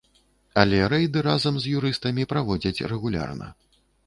[0.61, 3.53] Але рэйды разам з юрыстамі праводзяць рэгулярна.